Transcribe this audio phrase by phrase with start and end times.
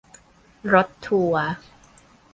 [0.73, 1.47] รถทัวร์